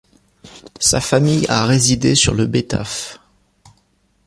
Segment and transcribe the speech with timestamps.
[0.79, 3.19] Sa famille a résidé sur Betafe.